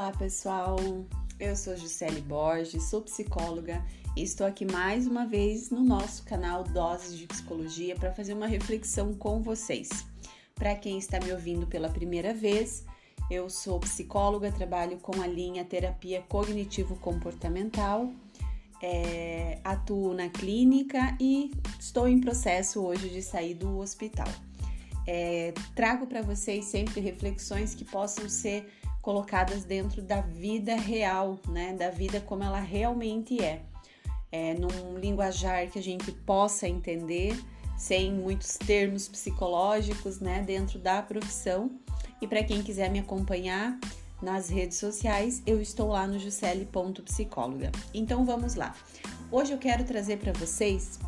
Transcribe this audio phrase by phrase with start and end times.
[0.00, 0.78] Olá, pessoal.
[1.38, 3.84] Eu sou Gisele Borges, sou psicóloga
[4.16, 8.46] e estou aqui mais uma vez no nosso canal Doses de Psicologia para fazer uma
[8.46, 9.90] reflexão com vocês.
[10.54, 12.82] Para quem está me ouvindo pela primeira vez,
[13.30, 18.10] eu sou psicóloga, trabalho com a linha terapia cognitivo-comportamental,
[18.82, 24.28] é, atuo na clínica e estou em processo hoje de sair do hospital.
[25.06, 28.66] É, trago para vocês sempre reflexões que possam ser
[29.00, 31.72] colocadas dentro da vida real, né?
[31.74, 33.62] Da vida como ela realmente é.
[34.30, 37.38] é num linguajar que a gente possa entender,
[37.76, 40.42] sem muitos termos psicológicos, né?
[40.42, 41.70] Dentro da profissão.
[42.20, 43.78] E para quem quiser me acompanhar
[44.20, 47.72] nas redes sociais, eu estou lá no juscelie.psicóloga.
[47.94, 48.74] Então vamos lá.
[49.32, 50.98] Hoje eu quero trazer para vocês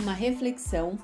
[0.00, 0.98] uma reflexão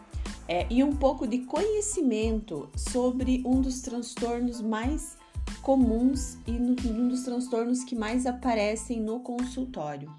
[0.47, 5.17] é, e um pouco de conhecimento sobre um dos transtornos mais
[5.61, 10.13] comuns e um dos transtornos que mais aparecem no consultório,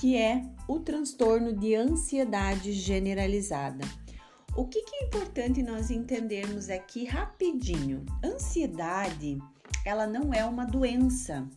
[0.00, 3.84] que é o transtorno de ansiedade generalizada.
[4.54, 8.04] O que, que é importante nós entendermos aqui rapidinho?
[8.22, 9.38] Ansiedade,
[9.84, 11.48] ela não é uma doença.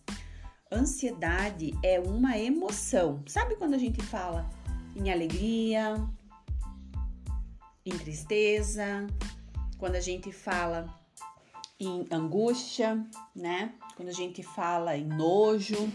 [0.72, 3.22] Ansiedade é uma emoção.
[3.28, 4.50] Sabe quando a gente fala
[4.96, 5.96] em alegria,
[7.86, 9.06] em tristeza,
[9.78, 10.88] quando a gente fala
[11.80, 13.74] em angústia, né?
[13.96, 15.92] Quando a gente fala em nojo,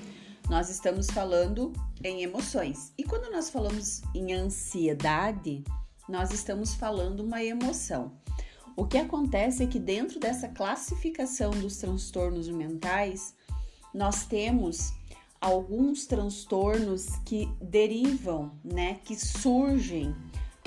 [0.48, 2.92] nós estamos falando em emoções.
[2.98, 5.64] E quando nós falamos em ansiedade,
[6.08, 8.12] nós estamos falando uma emoção.
[8.77, 13.34] O que acontece é que dentro dessa classificação dos transtornos mentais,
[13.92, 14.92] nós temos
[15.41, 20.14] alguns transtornos que derivam, né, que surgem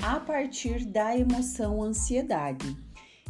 [0.02, 2.76] a partir da emoção ansiedade.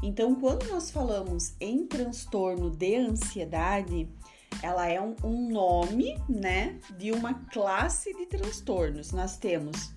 [0.07, 4.07] Então, quando nós falamos em transtorno de ansiedade,
[4.63, 9.13] ela é um, um nome, né, de uma classe de transtornos.
[9.13, 9.95] Nós temos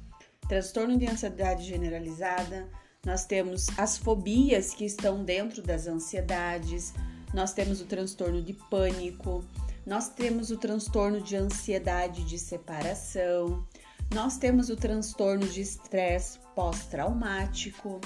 [0.48, 2.70] transtorno de ansiedade generalizada,
[3.06, 6.94] nós temos as fobias que estão dentro das ansiedades,
[7.34, 9.44] nós temos o transtorno de pânico,
[9.86, 13.68] nós temos o transtorno de ansiedade de separação,
[14.16, 18.00] nós temos o transtorno de estresse pós-traumático,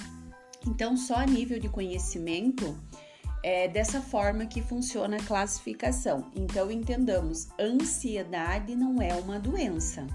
[0.66, 2.78] então, só a nível de conhecimento,
[3.44, 6.32] é dessa forma que funciona a classificação.
[6.36, 10.06] Então, entendamos: ansiedade não é uma doença.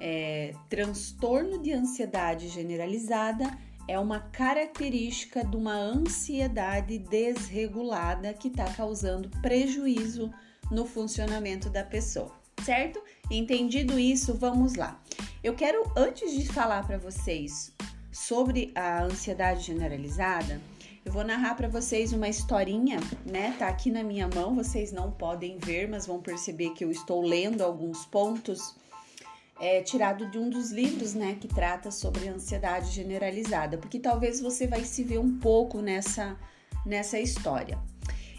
[0.00, 3.50] É, transtorno de ansiedade generalizada
[3.88, 10.30] é uma característica de uma ansiedade desregulada que está causando prejuízo
[10.70, 13.02] no funcionamento da pessoa, certo?
[13.30, 15.02] Entendido isso, vamos lá.
[15.42, 17.72] Eu quero, antes de falar para vocês
[18.14, 20.60] sobre a ansiedade generalizada,
[21.04, 23.56] eu vou narrar para vocês uma historinha, né?
[23.58, 27.20] Tá aqui na minha mão, vocês não podem ver, mas vão perceber que eu estou
[27.20, 28.76] lendo alguns pontos
[29.60, 34.66] é, tirado de um dos livros, né, que trata sobre ansiedade generalizada, porque talvez você
[34.66, 36.38] vai se ver um pouco nessa
[36.86, 37.78] nessa história.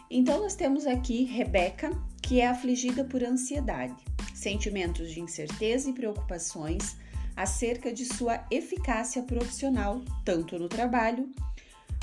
[0.10, 3.96] Então nós temos aqui Rebeca, que é afligida por ansiedade,
[4.34, 6.96] sentimentos de incerteza e preocupações
[7.36, 11.30] acerca de sua eficácia profissional, tanto no trabalho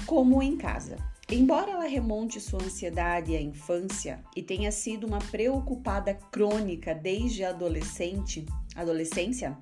[0.06, 0.96] como em casa.
[1.30, 7.50] Embora ela remonte sua ansiedade à infância e tenha sido uma preocupada crônica desde a
[7.50, 8.44] adolescente,
[8.74, 9.56] adolescência,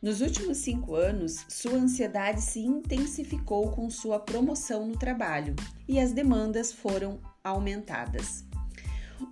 [0.00, 5.56] nos últimos cinco anos, sua ansiedade se intensificou com sua promoção no trabalho
[5.88, 8.44] e as demandas foram aumentadas.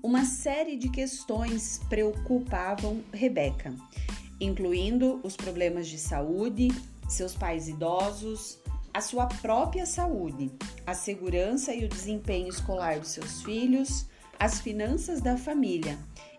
[0.02, 3.72] Uma série de questões preocupavam Rebeca
[4.40, 6.68] incluindo os problemas de saúde,
[7.08, 8.58] seus pais idosos,
[8.92, 10.52] a sua própria saúde,
[10.86, 14.06] a segurança e o desempenho escolar dos seus filhos,
[14.38, 15.98] as finanças da família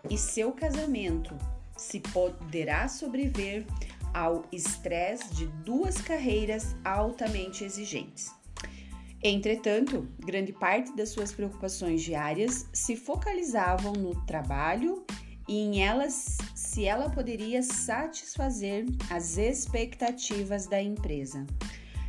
[0.10, 1.36] e seu casamento,
[1.78, 3.66] se poderá sobreviver
[4.14, 8.32] ao estresse de duas carreiras altamente exigentes.
[9.22, 15.04] Entretanto, grande parte das suas preocupações diárias se focalizavam no trabalho
[15.48, 21.46] e em elas se ela poderia satisfazer as expectativas da empresa.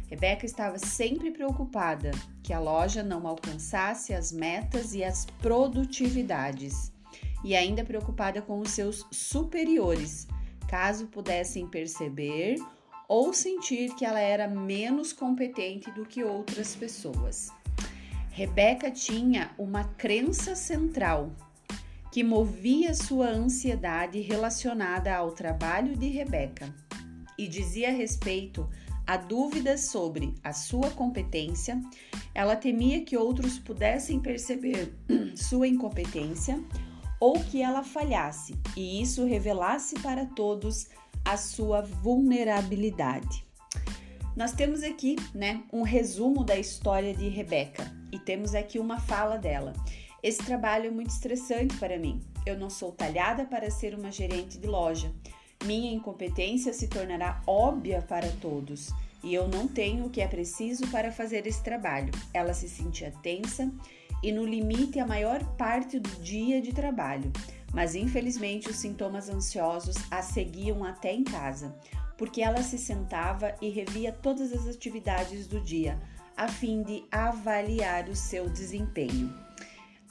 [0.08, 2.12] Rebeca estava sempre preocupada
[2.42, 6.92] que a loja não alcançasse as metas e as produtividades,
[7.44, 10.26] e ainda preocupada com os seus superiores,
[10.68, 12.56] caso pudessem perceber
[13.08, 17.50] ou sentir que ela era menos competente do que outras pessoas.
[18.30, 21.30] Rebeca tinha uma crença central
[22.16, 26.74] que movia sua ansiedade relacionada ao trabalho de Rebeca
[27.36, 28.66] e dizia respeito
[29.06, 31.78] a dúvidas sobre a sua competência,
[32.34, 34.94] ela temia que outros pudessem perceber
[35.36, 36.58] sua incompetência
[37.20, 40.88] ou que ela falhasse e isso revelasse para todos
[41.22, 43.44] a sua vulnerabilidade.
[44.34, 49.36] Nós temos aqui, né, um resumo da história de Rebeca e temos aqui uma fala
[49.36, 49.74] dela.
[50.26, 52.20] Esse trabalho é muito estressante para mim.
[52.44, 55.12] Eu não sou talhada para ser uma gerente de loja.
[55.64, 58.90] Minha incompetência se tornará óbvia para todos
[59.22, 62.10] e eu não tenho o que é preciso para fazer esse trabalho.
[62.34, 63.72] Ela se sentia tensa
[64.20, 67.32] e no limite a maior parte do dia de trabalho,
[67.72, 71.72] mas infelizmente os sintomas ansiosos a seguiam até em casa,
[72.18, 75.96] porque ela se sentava e revia todas as atividades do dia,
[76.36, 79.45] a fim de avaliar o seu desempenho.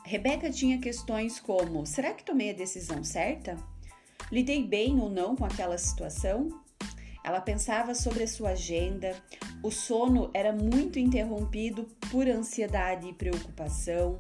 [0.06, 3.58] Rebeca tinha questões como: será que tomei a decisão certa?
[4.32, 6.62] Lidei bem ou não com aquela situação?
[7.24, 9.16] Ela pensava sobre a sua agenda,
[9.64, 14.20] o sono era muito interrompido por ansiedade e preocupação,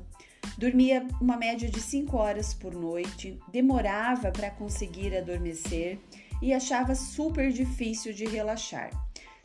[0.57, 5.99] dormia uma média de 5 horas por noite, demorava para conseguir adormecer
[6.41, 8.89] e achava super difícil de relaxar.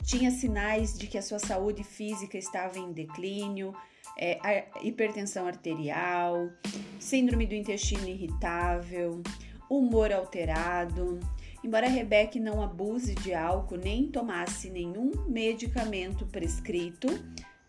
[0.03, 3.75] Tinha sinais de que a sua saúde física estava em declínio,
[4.17, 6.49] é, hipertensão arterial,
[6.99, 9.21] síndrome do intestino irritável,
[9.69, 11.19] humor alterado,
[11.63, 17.07] Embora Rebeca não abuse de álcool nem tomasse nenhum medicamento prescrito,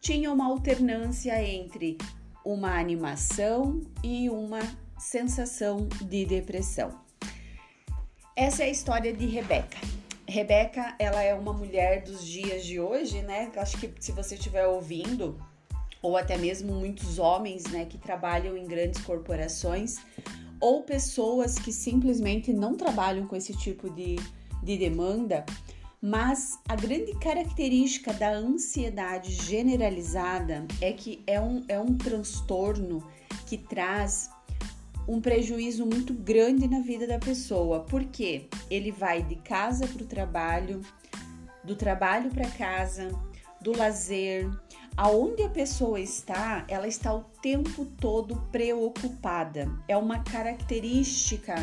[0.00, 1.98] tinha uma alternância entre
[2.42, 4.60] uma animação e uma
[4.98, 6.98] sensação de depressão.
[8.34, 9.76] Essa é a história de Rebeca.
[10.26, 13.52] Rebeca, ela é uma mulher dos dias de hoje, né?
[13.56, 15.38] Acho que se você estiver ouvindo,
[16.02, 19.98] ou até mesmo muitos homens, né, que trabalham em grandes corporações,
[20.60, 24.16] ou pessoas que simplesmente não trabalham com esse tipo de,
[24.62, 25.44] de demanda,
[26.00, 33.06] mas a grande característica da ansiedade generalizada é que é um, é um transtorno
[33.46, 34.28] que traz
[35.06, 40.06] um prejuízo muito grande na vida da pessoa, porque ele vai de casa para o
[40.06, 40.80] trabalho,
[41.64, 43.08] do trabalho para casa,
[43.60, 44.50] do lazer,
[44.96, 49.70] Aonde a pessoa está, ela está o tempo todo preocupada.
[49.88, 51.54] É uma característica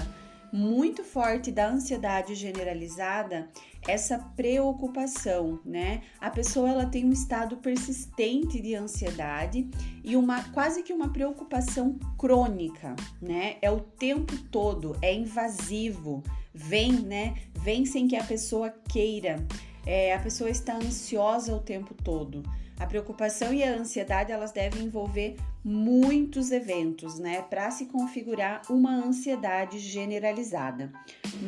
[0.52, 3.48] muito forte da ansiedade generalizada
[3.88, 6.02] essa preocupação, né?
[6.20, 9.70] A pessoa ela tem um estado persistente de ansiedade
[10.04, 13.58] e uma quase que uma preocupação crônica, né?
[13.62, 16.24] É o tempo todo, é invasivo,
[16.54, 17.36] vem, né?
[17.54, 19.46] Vem sem que a pessoa queira.
[19.86, 22.44] É, a pessoa está ansiosa o tempo todo.
[22.80, 28.96] A preocupação e a ansiedade elas devem envolver muitos eventos, né, para se configurar uma
[28.96, 30.90] ansiedade generalizada.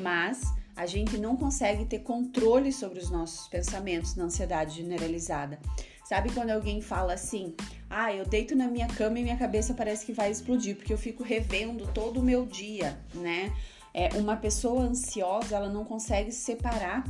[0.04, 0.42] Mas
[0.76, 5.60] a gente não consegue ter controle sobre os nossos pensamentos na ansiedade generalizada.
[6.04, 7.56] Sabe quando alguém fala assim:
[7.90, 10.98] "Ah, eu deito na minha cama e minha cabeça parece que vai explodir porque eu
[10.98, 13.54] fico revendo todo o meu dia", né?
[13.94, 17.04] É, uma pessoa ansiosa, ela não consegue separar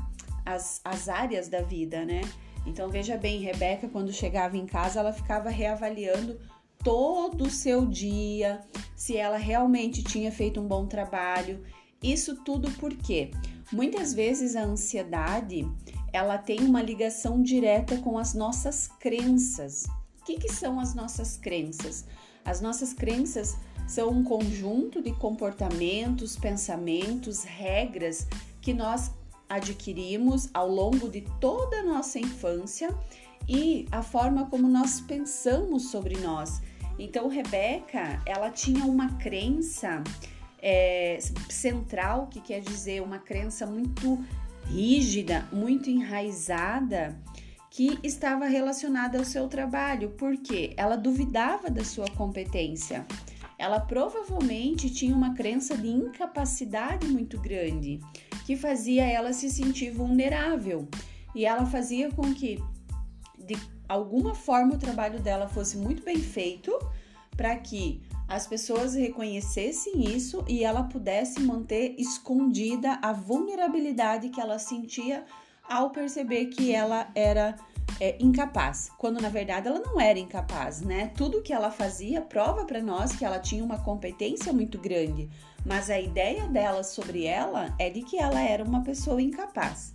[0.45, 2.21] as, as áreas da vida, né?
[2.65, 6.39] Então veja bem, Rebeca, quando chegava em casa, ela ficava reavaliando
[6.83, 8.61] todo o seu dia,
[8.95, 11.63] se ela realmente tinha feito um bom trabalho.
[12.01, 13.31] Isso tudo porque
[13.71, 15.67] muitas vezes a ansiedade
[16.13, 19.85] ela tem uma ligação direta com as nossas crenças.
[20.19, 22.05] O que, que são as nossas crenças?
[22.43, 23.55] As nossas crenças
[23.87, 28.27] são um conjunto de comportamentos, pensamentos, regras
[28.61, 29.11] que nós
[29.51, 32.89] adquirimos ao longo de toda a nossa infância
[33.47, 36.61] e a forma como nós pensamos sobre nós.
[36.97, 40.01] Então, Rebeca, ela tinha uma crença
[40.61, 44.23] é, central, que quer dizer uma crença muito
[44.67, 47.19] rígida, muito enraizada,
[47.69, 53.05] que estava relacionada ao seu trabalho, porque ela duvidava da sua competência.
[53.61, 57.99] Ela provavelmente tinha uma crença de incapacidade muito grande
[58.43, 60.87] que fazia ela se sentir vulnerável.
[61.35, 62.59] E ela fazia com que
[63.37, 63.55] de
[63.87, 66.75] alguma forma o trabalho dela fosse muito bem feito
[67.37, 74.57] para que as pessoas reconhecessem isso e ela pudesse manter escondida a vulnerabilidade que ela
[74.57, 75.23] sentia
[75.69, 77.55] ao perceber que ela era
[78.01, 81.11] é, incapaz, quando na verdade ela não era incapaz, né?
[81.15, 85.29] Tudo que ela fazia prova para nós que ela tinha uma competência muito grande,
[85.63, 89.93] mas a ideia dela sobre ela é de que ela era uma pessoa incapaz.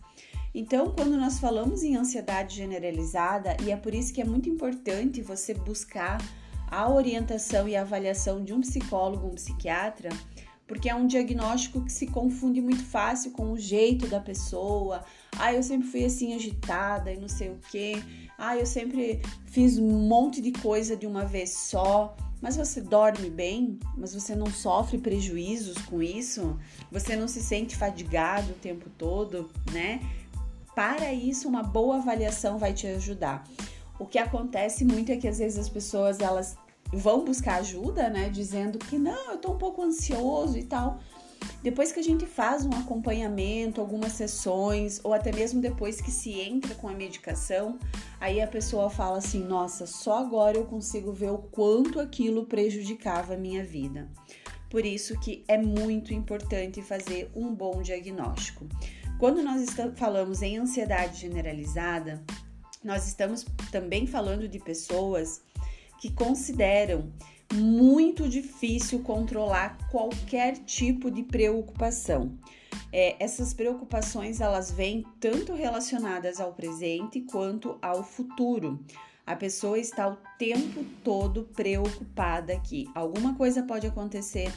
[0.54, 5.20] Então, quando nós falamos em ansiedade generalizada, e é por isso que é muito importante
[5.20, 6.18] você buscar
[6.70, 10.10] a orientação e a avaliação de um psicólogo, um psiquiatra,
[10.66, 15.04] porque é um diagnóstico que se confunde muito fácil com o jeito da pessoa.
[15.38, 18.02] Ah, eu sempre fui assim agitada e não sei o quê.
[18.37, 22.16] Ah, eu sempre fiz um monte de coisa de uma vez só.
[22.42, 23.78] Mas você dorme bem?
[23.96, 26.58] Mas você não sofre prejuízos com isso?
[26.90, 30.00] Você não se sente fadigado o tempo todo, né?
[30.75, 33.44] Para isso, uma boa avaliação vai te ajudar.
[33.99, 36.56] O que acontece muito é que às vezes as pessoas elas
[36.92, 38.28] vão buscar ajuda, né?
[38.28, 41.00] Dizendo que não, eu tô um pouco ansioso e tal.
[41.62, 46.32] Depois que a gente faz um acompanhamento, algumas sessões, ou até mesmo depois que se
[46.40, 47.78] entra com a medicação,
[48.20, 53.34] aí a pessoa fala assim: nossa, só agora eu consigo ver o quanto aquilo prejudicava
[53.34, 54.08] a minha vida.
[54.70, 58.66] Por isso que é muito importante fazer um bom diagnóstico.
[59.18, 59.64] Quando nós
[59.96, 62.22] falamos em ansiedade generalizada,
[62.84, 65.40] nós estamos também falando de pessoas
[65.98, 67.12] que consideram
[67.54, 72.36] muito difícil controlar qualquer tipo de preocupação.
[72.92, 78.80] É, essas preocupações elas vêm tanto relacionadas ao presente quanto ao futuro.
[79.26, 84.52] A pessoa está o tempo todo preocupada que alguma coisa pode acontecer,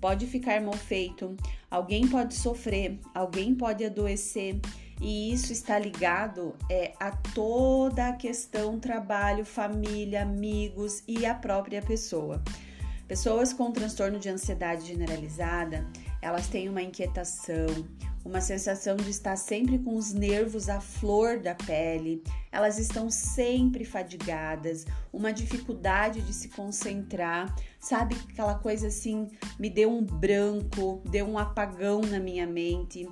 [0.00, 1.36] pode ficar mal feito,
[1.70, 4.60] alguém pode sofrer, alguém pode adoecer
[5.02, 11.82] e isso está ligado é, a toda a questão trabalho, família, amigos e a própria
[11.82, 12.40] pessoa.
[13.08, 15.84] Pessoas com transtorno de ansiedade generalizada,
[16.22, 17.66] elas têm uma inquietação,
[18.24, 23.84] uma sensação de estar sempre com os nervos à flor da pele, elas estão sempre
[23.84, 29.28] fadigadas, uma dificuldade de se concentrar, sabe aquela coisa assim,
[29.58, 33.08] me deu um branco, deu um apagão na minha mente.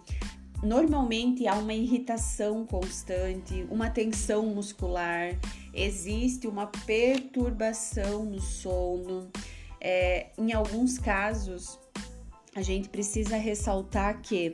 [0.62, 5.38] Normalmente há uma irritação constante, uma tensão muscular,
[5.72, 9.30] existe uma perturbação no sono.
[9.80, 11.78] É, em alguns casos,
[12.54, 14.52] a gente precisa ressaltar que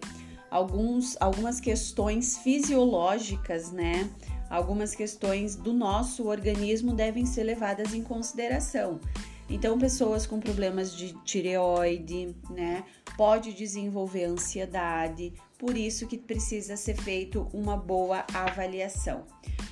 [0.49, 4.09] alguns, algumas questões fisiológicas, né?
[4.49, 9.01] Algumas questões do nosso organismo devem ser levadas em consideração.
[9.49, 12.85] Então, pessoas com problemas de tireoide, né,
[13.17, 19.25] pode desenvolver ansiedade, por isso que precisa ser feito uma boa avaliação.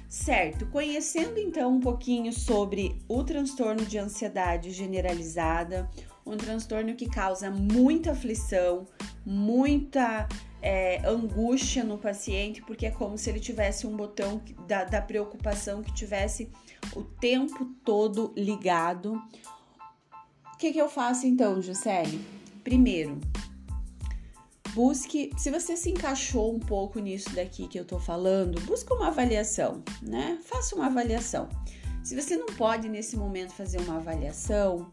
[0.09, 5.91] Certo, conhecendo então um pouquinho sobre o transtorno de ansiedade generalizada,
[6.25, 8.87] um transtorno que causa muita aflição,
[9.27, 10.29] muita
[10.63, 15.83] é, angústia no paciente, porque é como se ele tivesse um botão da, da preocupação
[15.83, 16.49] que tivesse
[16.95, 19.21] o tempo todo ligado.
[20.55, 22.25] O que, que eu faço então, Juscelie?
[22.63, 23.21] Primeiro,
[24.75, 29.09] busque, se você se encaixou um pouco nisso daqui que eu tô falando, busque uma
[29.09, 30.39] avaliação, né?
[30.43, 31.49] Faça uma avaliação.
[32.03, 34.93] Se você não pode nesse momento fazer uma avaliação,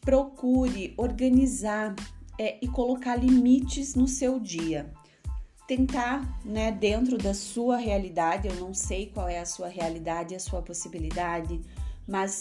[0.00, 1.94] procure organizar
[2.38, 4.90] é, e colocar limites no seu dia.
[5.66, 10.40] Tentar, né, dentro da sua realidade, eu não sei qual é a sua realidade, a
[10.40, 11.60] sua possibilidade,
[12.06, 12.40] mas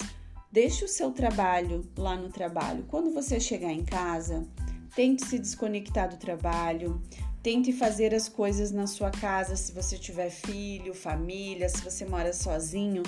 [0.51, 2.85] deixe o seu trabalho lá no trabalho.
[2.87, 4.47] Quando você chegar em casa,
[4.95, 7.01] Tente se desconectar do trabalho,
[7.41, 12.33] tente fazer as coisas na sua casa, se você tiver filho, família, se você mora
[12.33, 13.03] sozinho.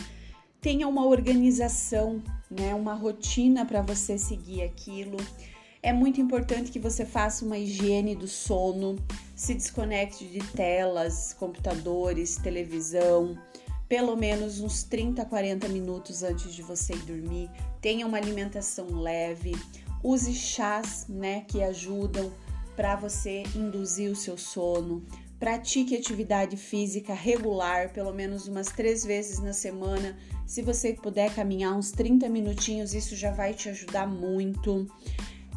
[0.61, 5.17] Tenha uma organização, né, uma rotina para você seguir aquilo.
[5.81, 8.95] É muito importante que você faça uma higiene do sono,
[9.35, 13.37] se desconecte de telas, computadores, televisão,
[13.89, 17.49] pelo menos uns 30, 40 minutos antes de você ir dormir.
[17.81, 19.51] Tenha uma alimentação leve,
[20.03, 22.31] Use chás, né, que ajudam
[22.75, 25.05] para você induzir o seu sono.
[25.39, 30.17] Pratique atividade física regular, pelo menos umas três vezes na semana.
[30.45, 34.87] Se você puder caminhar uns 30 minutinhos, isso já vai te ajudar muito.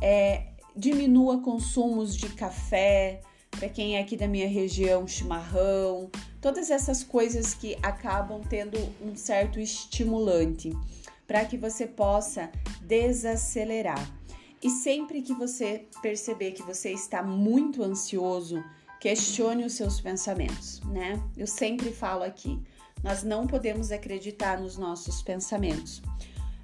[0.03, 6.11] É, diminua consumos de café, para quem é aqui da minha região, chimarrão,
[6.41, 10.73] todas essas coisas que acabam tendo um certo estimulante,
[11.27, 12.51] para que você possa
[12.83, 14.26] desacelerar.
[14.63, 18.65] E sempre que você perceber que você está muito ansioso,
[19.01, 21.23] questione os seus pensamentos, né?
[21.37, 22.59] Eu sempre falo aqui,
[23.03, 26.03] nós não podemos acreditar nos nossos pensamentos.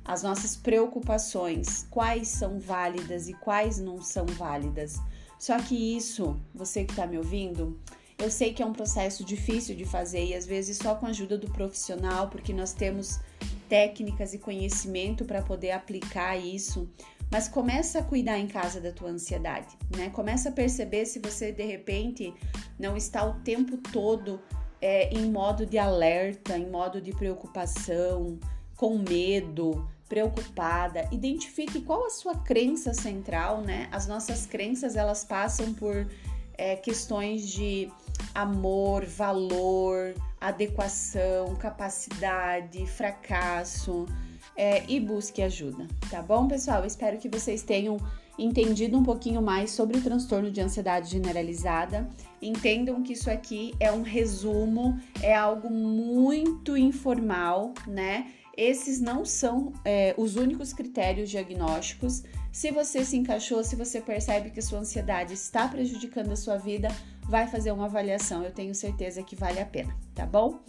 [0.04, 4.98] As nossas preocupações, quais são válidas e quais não são válidas.
[5.38, 7.78] Só que isso, você que está me ouvindo,
[8.18, 11.10] eu sei que é um processo difícil de fazer e às vezes só com a
[11.10, 13.20] ajuda do profissional, porque nós temos
[13.68, 16.88] técnicas e conhecimento para poder aplicar isso.
[17.32, 20.10] Mas começa a cuidar em casa da tua ansiedade, né?
[20.10, 22.34] Começa a perceber se você de repente
[22.78, 24.38] não está o tempo todo
[24.82, 28.38] é, em modo de alerta, em modo de preocupação,
[28.76, 31.08] com medo, preocupada.
[31.10, 33.88] Identifique qual a sua crença central, né?
[33.90, 36.06] As nossas crenças elas passam por
[36.52, 37.90] é, questões de
[38.34, 44.06] amor, valor, adequação, capacidade, fracasso
[44.56, 46.84] é, e busque ajuda, tá bom, pessoal?
[46.84, 47.96] Espero que vocês tenham
[48.38, 52.08] entendido um pouquinho mais sobre o transtorno de ansiedade generalizada.
[52.40, 58.32] Entendam que isso aqui é um resumo, é algo muito informal, né?
[58.56, 62.22] Esses não são é, os únicos critérios diagnósticos.
[62.50, 66.88] Se você se encaixou, se você percebe que sua ansiedade está prejudicando a sua vida,
[67.28, 68.42] vai fazer uma avaliação.
[68.42, 70.60] Eu tenho certeza que vale a pena, tá bom?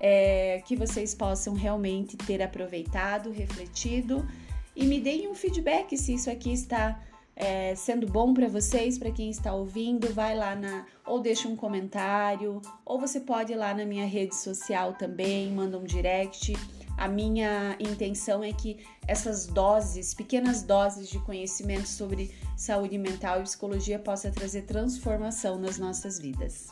[0.00, 4.26] É, que vocês possam realmente ter aproveitado, refletido
[4.74, 6.98] e me deem um feedback se isso aqui está
[7.36, 11.56] é, sendo bom para vocês, para quem está ouvindo, vai lá na ou deixa um
[11.56, 16.52] comentário, ou você pode ir lá na minha rede social também, manda um direct.
[17.00, 18.76] A minha intenção é que
[19.08, 25.78] essas doses, pequenas doses de conhecimento sobre saúde mental e psicologia possa trazer transformação nas
[25.78, 26.68] nossas vidas.